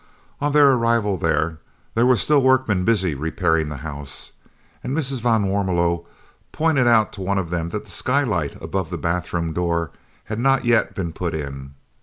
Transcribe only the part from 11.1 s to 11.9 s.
put in.